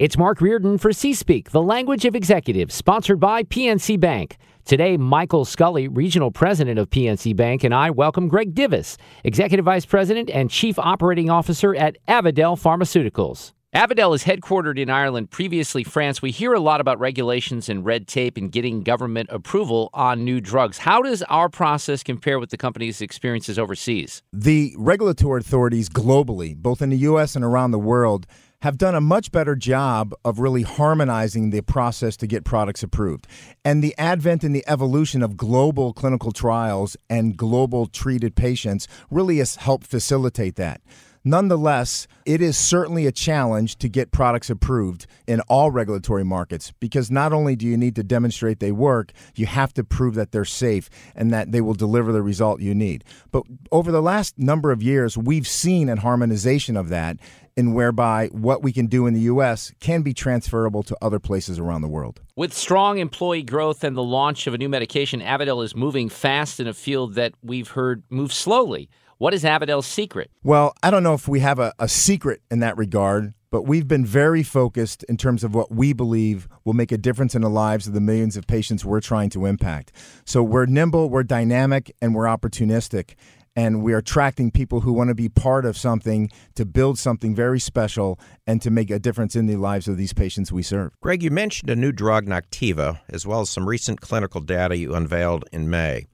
[0.00, 4.38] It's Mark Reardon for C-Speak, the language of executives, sponsored by PNC Bank.
[4.64, 9.84] Today, Michael Scully, Regional President of PNC Bank, and I welcome Greg Divis, Executive Vice
[9.84, 13.52] President and Chief Operating Officer at Avadel Pharmaceuticals.
[13.74, 16.22] Avadel is headquartered in Ireland, previously France.
[16.22, 20.40] We hear a lot about regulations and red tape and getting government approval on new
[20.40, 20.78] drugs.
[20.78, 24.22] How does our process compare with the company's experiences overseas?
[24.32, 27.36] The regulatory authorities globally, both in the U.S.
[27.36, 28.26] and around the world,
[28.62, 33.26] have done a much better job of really harmonizing the process to get products approved.
[33.64, 39.38] And the advent and the evolution of global clinical trials and global treated patients really
[39.38, 40.82] has helped facilitate that.
[41.22, 47.10] Nonetheless, it is certainly a challenge to get products approved in all regulatory markets because
[47.10, 50.46] not only do you need to demonstrate they work, you have to prove that they're
[50.46, 53.04] safe and that they will deliver the result you need.
[53.30, 57.18] But over the last number of years, we've seen a harmonization of that
[57.54, 61.58] in whereby what we can do in the US can be transferable to other places
[61.58, 62.20] around the world.
[62.34, 66.60] With strong employee growth and the launch of a new medication, Avadel is moving fast
[66.60, 68.88] in a field that we've heard move slowly.
[69.20, 70.30] What is Avadel's secret?
[70.42, 73.86] Well, I don't know if we have a, a secret in that regard, but we've
[73.86, 77.50] been very focused in terms of what we believe will make a difference in the
[77.50, 79.92] lives of the millions of patients we're trying to impact.
[80.24, 83.12] So we're nimble, we're dynamic, and we're opportunistic.
[83.54, 87.34] And we are attracting people who want to be part of something to build something
[87.34, 90.98] very special and to make a difference in the lives of these patients we serve.
[91.02, 94.94] Greg, you mentioned a new drug, Noctiva, as well as some recent clinical data you
[94.94, 96.06] unveiled in May.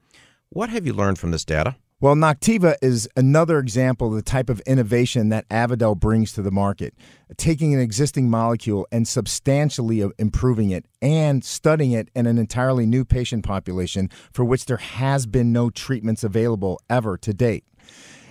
[0.49, 1.77] What have you learned from this data?
[1.99, 6.51] Well, Noctiva is another example of the type of innovation that Avadel brings to the
[6.51, 6.93] market,
[7.37, 12.85] taking an existing molecule and substantially uh, improving it and studying it in an entirely
[12.85, 17.63] new patient population for which there has been no treatments available ever to date.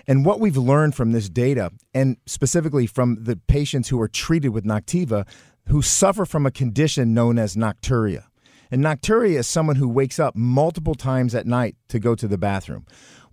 [0.07, 4.51] And what we've learned from this data, and specifically from the patients who are treated
[4.51, 5.27] with Noctiva,
[5.67, 8.27] who suffer from a condition known as nocturia.
[8.71, 12.39] And nocturia is someone who wakes up multiple times at night to go to the
[12.39, 12.87] bathroom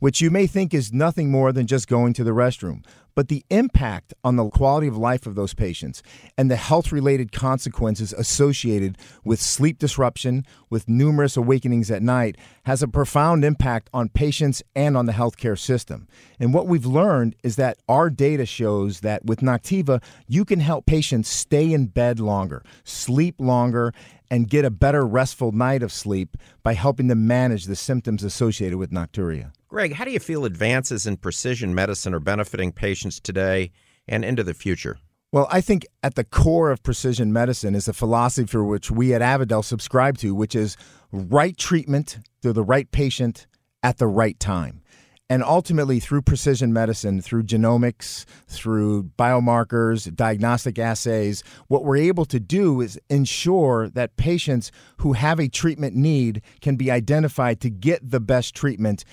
[0.03, 2.83] which you may think is nothing more than just going to the restroom.
[3.15, 6.03] But the impact on the quality of life of those patients
[6.37, 12.83] and the health related consequences associated with sleep disruption, with numerous awakenings at night, has
[12.83, 16.09] a profound impact on patients and on the healthcare system.
[16.37, 20.85] And what we've learned is that our data shows that with Noctiva, you can help
[20.85, 23.93] patients stay in bed longer, sleep longer,
[24.33, 28.79] and get a better restful night of sleep by helping them manage the symptoms associated
[28.79, 29.51] with nocturia.
[29.67, 33.69] Greg, how do you feel advances in precision medicine are benefiting patients today
[34.07, 34.97] and into the future?
[35.31, 39.13] Well, I think at the core of precision medicine is a philosophy for which we
[39.13, 40.77] at Avadel subscribe to, which is
[41.11, 43.45] right treatment to the right patient
[43.83, 44.81] at the right time.
[45.29, 52.39] And ultimately, through precision medicine, through genomics, through biomarkers, diagnostic assays, what we're able to
[52.39, 58.11] do is ensure that patients who have a treatment need can be identified to get
[58.11, 59.05] the best treatment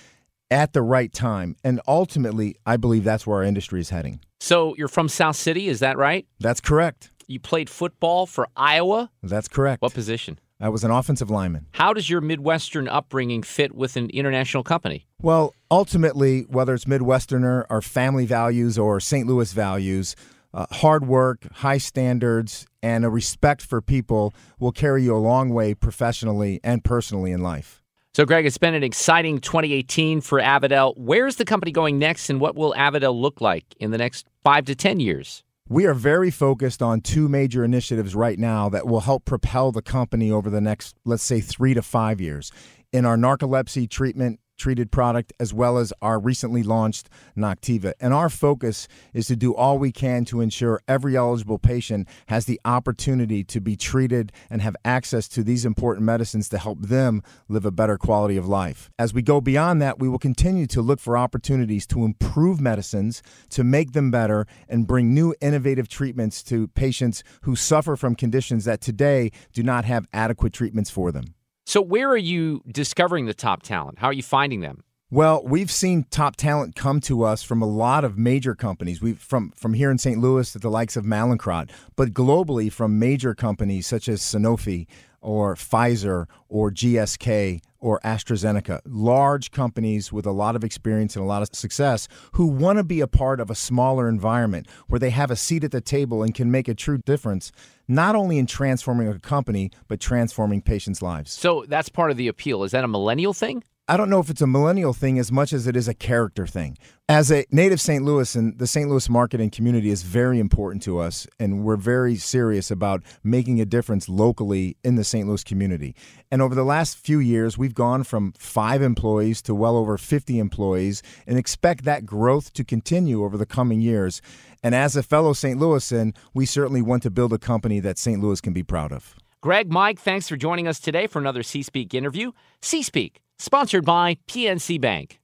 [0.50, 1.56] at the right time.
[1.62, 4.21] And ultimately, I believe that's where our industry is heading.
[4.41, 6.27] So you're from South City, is that right?
[6.41, 7.10] That's correct.
[7.28, 9.10] You played football for Iowa?
[9.22, 9.81] That's correct.
[9.81, 10.41] What position?
[10.60, 11.66] I was an offensive lineman.
[11.72, 15.06] How does your Midwestern upbringing fit with an international company?
[15.22, 19.26] Well, ultimately, whether it's Midwesterner or family values or St.
[19.26, 20.15] Louis values,
[20.53, 25.48] uh, hard work, high standards, and a respect for people will carry you a long
[25.50, 27.82] way professionally and personally in life.
[28.12, 30.94] So, Greg, it's been an exciting 2018 for Avadel.
[30.97, 34.65] Where's the company going next, and what will Avadel look like in the next five
[34.66, 35.42] to 10 years?
[35.73, 39.83] We are very focused on two major initiatives right now that will help propel the
[39.83, 42.51] company over the next, let's say, three to five years.
[42.93, 47.94] In our narcolepsy treatment treated product as well as our recently launched Noctiva.
[47.98, 52.44] And our focus is to do all we can to ensure every eligible patient has
[52.44, 57.22] the opportunity to be treated and have access to these important medicines to help them
[57.48, 58.91] live a better quality of life.
[58.98, 63.22] As we go beyond that, we will continue to look for opportunities to improve medicines,
[63.48, 68.66] to make them better, and bring new innovative treatments to patients who suffer from conditions
[68.66, 71.34] that today do not have adequate treatments for them.
[71.71, 74.01] So, where are you discovering the top talent?
[74.01, 74.83] How are you finding them?
[75.09, 79.01] Well, we've seen top talent come to us from a lot of major companies.
[79.01, 80.19] We've from from here in St.
[80.19, 84.89] Louis to the likes of Mallinckrodt, but globally from major companies such as Sanofi
[85.21, 91.28] or Pfizer or GSK or AstraZeneca, large companies with a lot of experience and a
[91.28, 95.10] lot of success who want to be a part of a smaller environment where they
[95.10, 97.50] have a seat at the table and can make a true difference,
[97.88, 101.32] not only in transforming a company, but transforming patients' lives.
[101.32, 102.65] So that's part of the appeal.
[102.65, 103.65] Is that a millennial thing?
[103.91, 106.47] I don't know if it's a millennial thing as much as it is a character
[106.47, 106.78] thing.
[107.09, 108.04] As a native St.
[108.04, 108.89] Louis, and the St.
[108.89, 113.60] Louis market and community is very important to us, and we're very serious about making
[113.60, 115.27] a difference locally in the St.
[115.27, 115.97] Louis community.
[116.31, 120.39] And over the last few years, we've gone from five employees to well over 50
[120.39, 124.22] employees and expect that growth to continue over the coming years.
[124.63, 125.59] And as a fellow St.
[125.59, 128.22] Louisan, we certainly want to build a company that St.
[128.22, 129.16] Louis can be proud of.
[129.41, 132.31] Greg, Mike, thanks for joining us today for another C Speak interview.
[132.60, 135.20] C Speak, sponsored by PNC Bank.